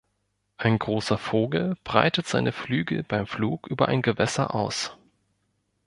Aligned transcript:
Ein 0.57 0.79
großer 0.79 1.19
Vogel 1.19 1.75
breitet 1.83 2.25
seine 2.25 2.53
Flügel 2.53 3.03
beim 3.03 3.27
Flug 3.27 3.67
über 3.67 3.87
ein 3.87 4.01
Gewässer 4.01 4.55
aus. 4.55 4.97